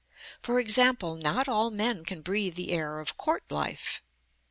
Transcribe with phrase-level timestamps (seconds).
[0.41, 4.01] For example, not all men can breathe the air of court life.